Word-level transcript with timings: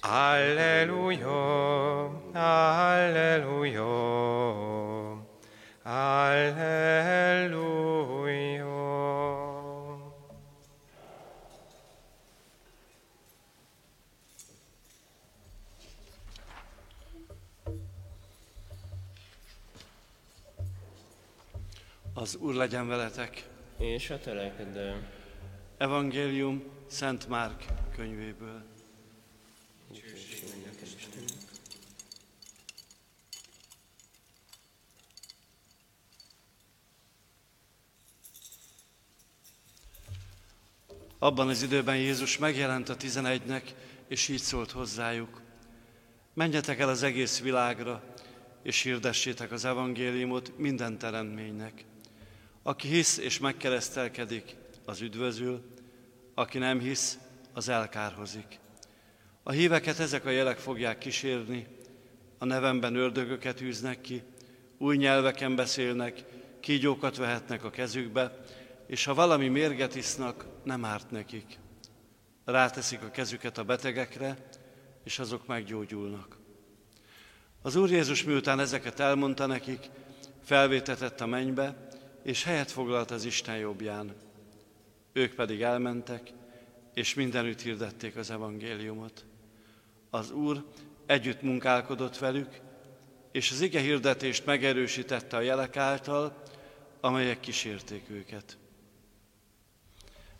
Alleluja, 0.00 2.06
Alleluja, 2.34 3.86
Alleluja. 5.82 7.16
Az 22.14 22.36
Úr 22.36 22.54
legyen 22.54 22.88
veletek. 22.88 23.48
És 23.78 24.10
a 24.10 24.18
te 24.18 24.32
lelkeddel. 24.32 25.10
Evangélium 25.76 26.62
Szent 26.86 27.28
Márk 27.28 27.64
könyvéből. 27.96 28.77
Abban 41.18 41.48
az 41.48 41.62
időben 41.62 41.96
Jézus 41.96 42.38
megjelent 42.38 42.88
a 42.88 42.96
tizenegynek, 42.96 43.74
és 44.08 44.28
így 44.28 44.40
szólt 44.40 44.70
hozzájuk. 44.70 45.42
Menjetek 46.34 46.78
el 46.78 46.88
az 46.88 47.02
egész 47.02 47.40
világra, 47.40 48.14
és 48.62 48.82
hirdessétek 48.82 49.52
az 49.52 49.64
evangéliumot 49.64 50.58
minden 50.58 50.98
teremtménynek. 50.98 51.84
Aki 52.62 52.88
hisz 52.88 53.16
és 53.16 53.38
megkeresztelkedik, 53.38 54.56
az 54.84 55.00
üdvözül, 55.00 55.76
aki 56.34 56.58
nem 56.58 56.80
hisz, 56.80 57.18
az 57.52 57.68
elkárhozik. 57.68 58.58
A 59.48 59.52
híveket 59.52 59.98
ezek 59.98 60.24
a 60.24 60.30
jelek 60.30 60.58
fogják 60.58 60.98
kísérni, 60.98 61.66
a 62.38 62.44
nevemben 62.44 62.94
ördögöket 62.94 63.60
űznek 63.60 64.00
ki, 64.00 64.22
új 64.78 64.96
nyelveken 64.96 65.56
beszélnek, 65.56 66.24
kígyókat 66.60 67.16
vehetnek 67.16 67.64
a 67.64 67.70
kezükbe, 67.70 68.44
és 68.86 69.04
ha 69.04 69.14
valami 69.14 69.48
mérget 69.48 69.94
isznak, 69.94 70.46
nem 70.64 70.84
árt 70.84 71.10
nekik. 71.10 71.58
Ráteszik 72.44 73.02
a 73.02 73.10
kezüket 73.10 73.58
a 73.58 73.64
betegekre, 73.64 74.36
és 75.04 75.18
azok 75.18 75.46
meggyógyulnak. 75.46 76.36
Az 77.62 77.76
Úr 77.76 77.90
Jézus 77.90 78.24
miután 78.24 78.60
ezeket 78.60 79.00
elmondta 79.00 79.46
nekik, 79.46 79.90
felvétetett 80.44 81.20
a 81.20 81.26
mennybe, 81.26 81.88
és 82.22 82.44
helyet 82.44 82.70
foglalt 82.70 83.10
az 83.10 83.24
Isten 83.24 83.56
jobbján. 83.56 84.14
Ők 85.12 85.34
pedig 85.34 85.62
elmentek, 85.62 86.32
és 86.94 87.14
mindenütt 87.14 87.60
hirdették 87.60 88.16
az 88.16 88.30
evangéliumot. 88.30 89.26
Az 90.10 90.30
Úr 90.30 90.64
együtt 91.06 91.42
munkálkodott 91.42 92.18
velük, 92.18 92.60
és 93.32 93.50
az 93.50 93.60
ige 93.60 93.80
hirdetést 93.80 94.46
megerősítette 94.46 95.36
a 95.36 95.40
jelek 95.40 95.76
által, 95.76 96.42
amelyek 97.00 97.40
kísérték 97.40 98.10
őket. 98.10 98.56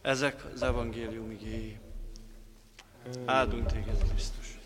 Ezek 0.03 0.45
az 0.55 0.63
evangélium 0.63 1.31
igéi. 1.31 1.79
Áldunk 3.25 3.73
téged, 3.73 4.09
Krisztus! 4.09 4.59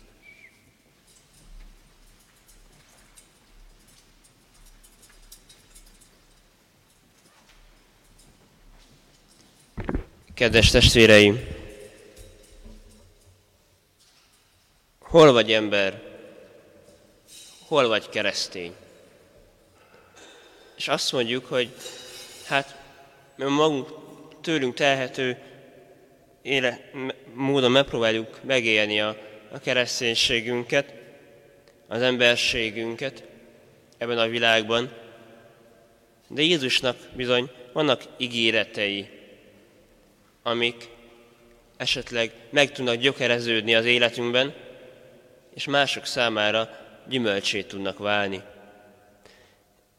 Kedves 10.33 10.71
testvéreim! 10.71 11.62
Hol 15.13 15.31
vagy 15.31 15.51
ember? 15.51 16.01
Hol 17.67 17.87
vagy 17.87 18.09
keresztény? 18.09 18.73
És 20.77 20.87
azt 20.87 21.11
mondjuk, 21.11 21.45
hogy 21.45 21.69
hát 22.45 22.75
magunk 23.35 23.89
tőlünk 24.41 24.73
telhető 24.73 25.37
éle, 26.41 26.91
módon 27.33 27.71
megpróbáljuk 27.71 28.43
megélni 28.43 29.01
a, 29.01 29.17
a 29.51 29.59
kereszténységünket, 29.59 30.93
az 31.87 32.01
emberségünket 32.01 33.23
ebben 33.97 34.17
a 34.17 34.27
világban. 34.27 34.91
De 36.27 36.41
Jézusnak 36.41 36.97
bizony 37.15 37.49
vannak 37.73 38.03
ígéretei, 38.17 39.09
amik 40.43 40.89
esetleg 41.77 42.31
meg 42.49 42.71
tudnak 42.71 42.95
gyökereződni 42.95 43.75
az 43.75 43.85
életünkben, 43.85 44.62
és 45.53 45.65
mások 45.65 46.05
számára 46.05 46.69
gyümölcsét 47.07 47.67
tudnak 47.67 47.97
válni. 47.97 48.41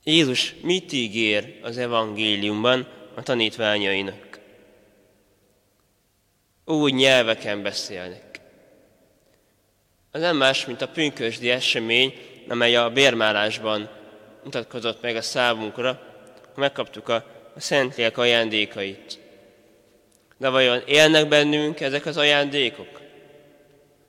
Jézus 0.04 0.54
mit 0.62 0.92
ígér 0.92 1.58
az 1.62 1.78
evangéliumban 1.78 2.86
a 3.14 3.22
tanítványainak? 3.22 4.38
Új 6.64 6.90
nyelveken 6.90 7.62
beszélnek. 7.62 8.40
Az 10.10 10.20
nem 10.20 10.36
más, 10.36 10.66
mint 10.66 10.82
a 10.82 10.88
pünkösdi 10.88 11.50
esemény, 11.50 12.14
amely 12.48 12.76
a 12.76 12.90
bérmálásban 12.90 13.88
mutatkozott 14.44 15.02
meg 15.02 15.16
a 15.16 15.22
számunkra, 15.22 16.00
megkaptuk 16.54 17.08
a, 17.08 17.14
a 17.54 17.60
Szentlélek 17.60 18.18
ajándékait. 18.18 19.18
De 20.36 20.48
vajon 20.48 20.82
élnek 20.86 21.28
bennünk 21.28 21.80
ezek 21.80 22.06
az 22.06 22.16
ajándékok? 22.16 23.00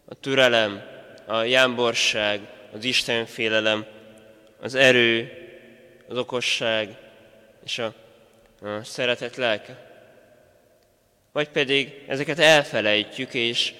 A 0.05 0.15
türelem, 0.15 0.94
a 1.25 1.43
jámborság, 1.43 2.39
az 2.73 2.83
Istenfélelem, 2.83 3.85
az 4.61 4.75
erő, 4.75 5.31
az 6.07 6.17
okosság 6.17 6.97
és 7.65 7.79
a, 7.79 7.93
a 8.61 8.83
szeretet 8.83 9.35
lelke? 9.35 9.85
Vagy 11.31 11.49
pedig 11.49 12.03
ezeket 12.07 12.39
elfelejtjük, 12.39 13.33
és 13.33 13.73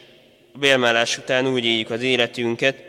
a 0.53 0.57
bélmálás 0.57 1.17
után 1.17 1.47
úgy 1.47 1.65
éljük 1.65 1.89
az 1.89 2.01
életünket, 2.01 2.83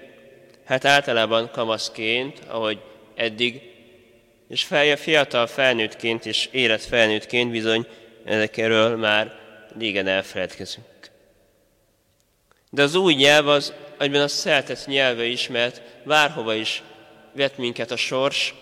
hát 0.64 0.84
általában 0.84 1.50
kamaszként, 1.50 2.38
ahogy 2.46 2.78
eddig, 3.14 3.62
és 4.48 4.68
fiatal 4.96 5.46
felnőttként 5.46 6.26
és 6.26 6.48
élet 6.50 6.82
felnőttként 6.82 7.50
bizony 7.50 7.86
ezekről 8.24 8.96
már 8.96 9.38
régen 9.78 10.06
elfeledkezünk. 10.06 10.86
De 12.76 12.82
az 12.82 12.94
új 12.94 13.14
nyelv 13.14 13.48
az 13.48 13.72
egyben 13.98 14.22
a 14.22 14.28
szeltett 14.28 14.86
nyelve 14.86 15.24
is, 15.24 15.48
mert 15.48 15.82
bárhova 16.04 16.54
is 16.54 16.82
vet 17.32 17.58
minket 17.58 17.90
a 17.90 17.96
sors, 17.96 18.54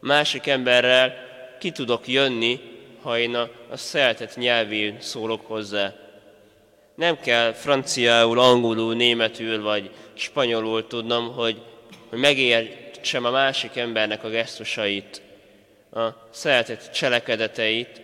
másik 0.00 0.46
emberrel 0.46 1.14
ki 1.58 1.70
tudok 1.70 2.08
jönni, 2.08 2.60
ha 3.02 3.18
én 3.18 3.34
a, 3.34 3.48
a 3.70 3.76
szeltett 3.76 4.36
nyelvén 4.36 4.96
szólok 5.00 5.46
hozzá. 5.46 5.94
Nem 6.94 7.20
kell 7.20 7.52
franciául, 7.52 8.38
angolul, 8.38 8.94
németül 8.94 9.62
vagy 9.62 9.90
spanyolul 10.14 10.86
tudnom, 10.86 11.32
hogy, 11.34 11.62
hogy 12.08 12.18
megértsem 12.18 13.24
a 13.24 13.30
másik 13.30 13.76
embernek 13.76 14.24
a 14.24 14.28
gesztusait, 14.28 15.22
a 15.92 16.08
szeretett 16.30 16.90
cselekedeteit, 16.90 18.00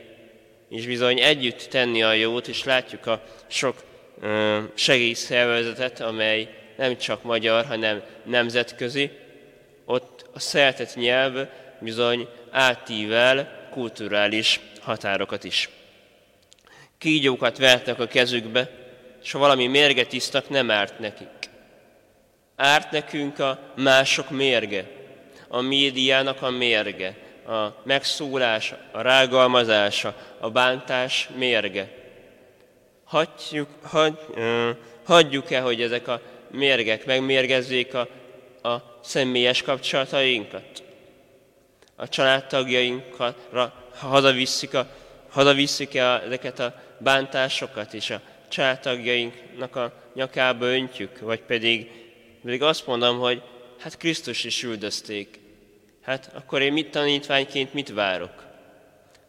és 0.69 0.87
bizony 0.87 1.21
együtt 1.21 1.67
tenni 1.71 2.03
a 2.03 2.13
jót, 2.13 2.49
és 2.49 2.65
látjuk 2.65 3.07
a 3.07 3.23
sok 3.47 3.77
segélyszervezetet, 4.75 6.01
amely 6.01 6.49
nem 6.77 6.97
csak 6.97 7.23
magyar, 7.23 7.65
hanem 7.65 8.03
nemzetközi, 8.25 9.11
ott 9.85 10.27
a 10.35 10.39
szeretett 10.39 10.95
nyelv 10.95 11.49
bizony 11.81 12.29
átível 12.51 13.69
kulturális 13.71 14.61
határokat 14.81 15.45
is. 15.45 15.69
Kígyókat 16.99 17.59
vertek 17.59 17.99
a 17.99 18.07
kezükbe, 18.07 18.71
és 19.23 19.33
ha 19.33 19.39
valami 19.39 19.67
mérget 19.67 20.13
isztak, 20.13 20.49
nem 20.49 20.71
árt 20.71 20.99
nekik. 20.99 21.29
Árt 22.57 22.91
nekünk 22.91 23.39
a 23.39 23.59
mások 23.77 24.31
mérge, 24.31 24.87
a 25.49 25.61
médiának 25.61 26.43
a 26.43 26.51
mérge, 26.51 27.17
a 27.47 27.83
megszólás, 27.85 28.75
a 28.93 29.01
rágalmazása, 29.01 30.17
a 30.41 30.51
bántás 30.51 31.29
mérge. 31.37 32.06
Hagyjuk, 33.07 33.69
hagy, 33.83 34.19
hagyjuk-e, 35.05 35.61
hogy 35.61 35.83
ezek 35.83 36.09
a 36.09 36.21
mérgek 36.51 37.07
megmérgezzék 37.07 37.95
a, 37.95 38.09
a 38.69 39.01
személyes 39.03 39.63
kapcsolatainkat? 39.63 40.83
A 41.97 42.09
családtagjainkra 42.09 43.73
hazaviszik, 43.95 44.75
a, 44.75 44.87
hazaviszik-e 45.29 46.05
ezeket 46.05 46.59
a 46.59 46.83
bántásokat, 46.99 47.95
és 47.95 48.11
a 48.11 48.21
családtagjainknak 48.49 49.77
a 49.77 49.93
nyakába 50.15 50.67
öntjük, 50.67 51.21
vagy 51.21 51.41
pedig, 51.41 51.91
pedig 52.43 52.63
azt 52.63 52.87
mondom, 52.87 53.19
hogy 53.19 53.43
hát 53.79 53.97
Krisztus 53.97 54.45
is 54.45 54.63
üldözték, 54.63 55.39
Hát 56.07 56.31
akkor 56.35 56.63
én 56.63 56.73
mit 56.73 56.91
tanítványként 56.91 57.75
mit 57.75 57.93
várok? 57.93 58.45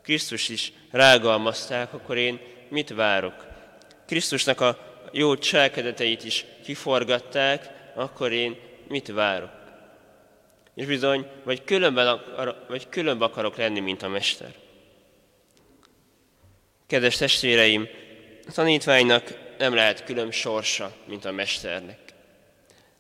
Krisztus 0.02 0.50
is 0.50 0.74
rágalmazták, 0.92 1.94
akkor 1.94 2.18
én 2.18 2.40
mit 2.70 2.90
várok? 2.90 3.46
Krisztusnak 4.08 4.62
a, 4.62 4.78
jó 5.12 5.36
cselekedeteit 5.36 6.24
is 6.24 6.46
kiforgatták, 6.64 7.70
akkor 7.96 8.32
én 8.32 8.58
mit 8.88 9.08
várok? 9.08 9.50
És 10.76 10.86
bizony, 10.86 11.28
vagy 11.44 11.64
különben, 11.64 12.22
vagy 12.68 12.90
különben 12.90 13.30
akarok 13.30 13.58
lenni, 13.58 13.80
mint 13.80 14.04
a 14.04 14.08
Mester. 14.08 14.54
Kedves 16.88 17.18
testvéreim, 17.18 17.88
a 18.48 18.52
tanítványnak 18.52 19.24
nem 19.58 19.74
lehet 19.74 20.04
külön 20.04 20.32
sorsa, 20.32 20.92
mint 21.06 21.26
a 21.26 21.32
Mesternek. 21.32 22.00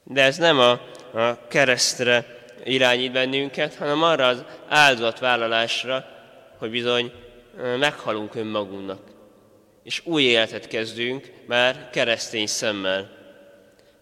De 0.03 0.21
ez 0.21 0.37
nem 0.37 0.59
a, 0.59 0.71
a 1.13 1.47
keresztre 1.47 2.45
irányít 2.63 3.11
bennünket, 3.11 3.75
hanem 3.75 4.03
arra 4.03 4.27
az 4.27 4.43
áldozatvállalásra, 4.67 6.05
hogy 6.57 6.69
bizony 6.69 7.11
meghalunk 7.77 8.35
önmagunknak. 8.35 9.16
És 9.87 10.01
új 10.03 10.23
életet 10.23 10.67
kezdünk, 10.67 11.31
már 11.45 11.89
keresztény 11.89 12.47
szemmel. 12.47 13.09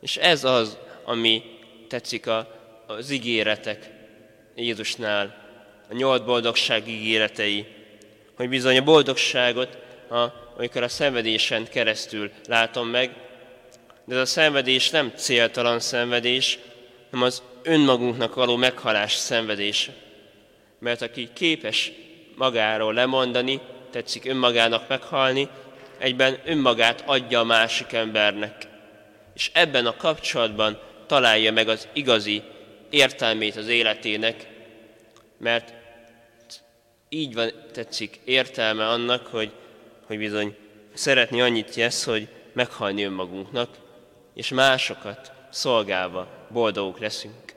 És 0.01 0.17
ez 0.17 0.43
az, 0.43 0.77
ami 1.03 1.43
tetszik 1.87 2.27
a, 2.27 2.47
az 2.87 3.09
ígéretek 3.09 3.89
Jézusnál, 4.55 5.35
a 5.89 5.93
nyolc 5.93 6.23
boldogság 6.23 6.87
ígéretei, 6.87 7.65
hogy 8.35 8.49
bizony 8.49 8.77
a 8.77 8.83
boldogságot, 8.83 9.77
a, 10.09 10.17
amikor 10.57 10.83
a 10.83 10.87
szenvedésen 10.87 11.67
keresztül 11.69 12.31
látom 12.47 12.87
meg, 12.87 13.15
de 14.05 14.15
ez 14.15 14.21
a 14.21 14.25
szenvedés 14.25 14.89
nem 14.89 15.13
céltalan 15.15 15.79
szenvedés, 15.79 16.59
hanem 17.11 17.25
az 17.25 17.43
önmagunknak 17.63 18.35
való 18.35 18.55
meghalás 18.55 19.13
szenvedése. 19.13 19.93
Mert 20.79 21.01
aki 21.01 21.29
képes 21.33 21.91
magáról 22.35 22.93
lemondani, 22.93 23.59
tetszik 23.91 24.25
önmagának 24.25 24.87
meghalni, 24.87 25.49
egyben 25.97 26.39
önmagát 26.45 27.03
adja 27.05 27.39
a 27.39 27.43
másik 27.43 27.93
embernek. 27.93 28.67
És 29.33 29.51
ebben 29.53 29.85
a 29.85 29.95
kapcsolatban 29.95 30.79
találja 31.07 31.51
meg 31.51 31.67
az 31.67 31.87
igazi 31.93 32.43
értelmét 32.89 33.55
az 33.55 33.67
életének, 33.67 34.47
mert 35.37 35.73
így 37.09 37.33
van, 37.33 37.51
tetszik 37.71 38.19
értelme 38.25 38.87
annak, 38.87 39.27
hogy, 39.27 39.51
hogy 40.05 40.17
bizony 40.17 40.55
szeretni 40.93 41.41
annyit 41.41 41.75
jesz, 41.75 42.03
hogy 42.03 42.27
meghalni 42.53 43.03
önmagunknak, 43.03 43.69
és 44.33 44.49
másokat 44.49 45.31
szolgálva 45.49 46.27
boldogok 46.51 46.99
leszünk. 46.99 47.53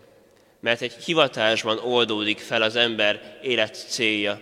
Mert 0.60 0.80
egy 0.80 0.92
hivatásban 0.92 1.78
oldódik 1.78 2.38
fel 2.38 2.62
az 2.62 2.76
ember 2.76 3.38
élet 3.42 3.74
célja. 3.88 4.40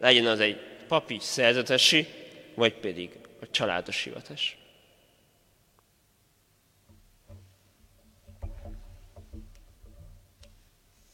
Legyen 0.00 0.26
az 0.26 0.40
egy 0.40 0.56
papi 0.88 1.18
szerzetesi, 1.20 2.06
vagy 2.54 2.72
pedig 2.72 3.10
a 3.42 3.46
családos 3.50 4.06
hivatás. 4.06 4.61